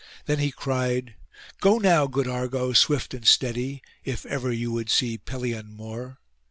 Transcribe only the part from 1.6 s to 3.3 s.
now, good Argo, swift and